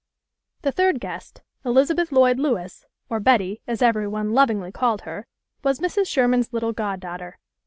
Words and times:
The 0.63 0.71
third 0.71 0.99
guest, 0.99 1.43
Elizabeth 1.63 2.11
Lloyd 2.11 2.39
Lewis, 2.39 2.87
or 3.07 3.19
Betty, 3.19 3.61
as 3.67 3.83
every 3.83 4.07
one 4.07 4.33
lovingly 4.33 4.71
called 4.71 5.01
her, 5.01 5.27
was 5.63 5.77
Mrs. 5.79 6.07
Sherman's 6.07 6.51
little 6.51 6.73
god 6.73 6.99
daughter. 6.99 7.37